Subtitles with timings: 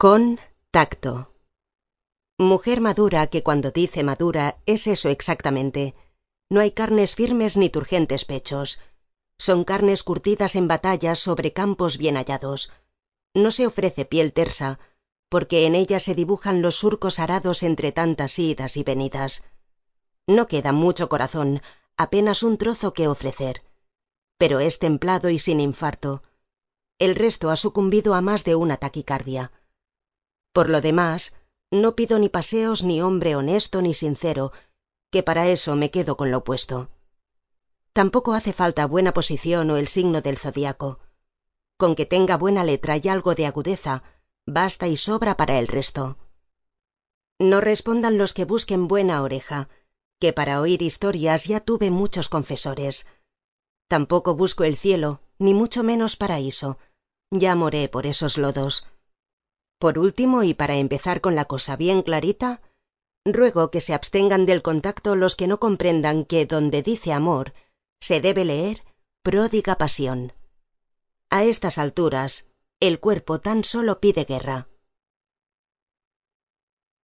[0.00, 0.38] Con
[0.70, 1.34] tacto.
[2.38, 5.96] Mujer madura que cuando dice madura es eso exactamente.
[6.48, 8.78] No hay carnes firmes ni turgentes pechos.
[9.38, 12.72] Son carnes curtidas en batallas sobre campos bien hallados.
[13.34, 14.78] No se ofrece piel tersa,
[15.28, 19.46] porque en ella se dibujan los surcos arados entre tantas idas y venidas.
[20.28, 21.60] No queda mucho corazón,
[21.96, 23.64] apenas un trozo que ofrecer.
[24.36, 26.22] Pero es templado y sin infarto.
[27.00, 29.50] El resto ha sucumbido a más de una taquicardia.
[30.58, 31.36] Por lo demás,
[31.70, 34.50] no pido ni paseos ni hombre honesto ni sincero,
[35.12, 36.90] que para eso me quedo con lo opuesto.
[37.92, 40.98] Tampoco hace falta buena posición o el signo del zodiaco.
[41.76, 44.02] Con que tenga buena letra y algo de agudeza,
[44.46, 46.18] basta y sobra para el resto.
[47.38, 49.68] No respondan los que busquen buena oreja,
[50.18, 53.06] que para oír historias ya tuve muchos confesores.
[53.86, 56.78] Tampoco busco el cielo, ni mucho menos paraíso.
[57.30, 58.88] Ya moré por esos lodos.
[59.78, 62.60] Por último, y para empezar con la cosa bien clarita,
[63.24, 67.54] ruego que se abstengan del contacto los que no comprendan que donde dice amor
[68.00, 68.84] se debe leer
[69.22, 70.32] pródiga pasión.
[71.30, 74.68] A estas alturas, el cuerpo tan solo pide guerra.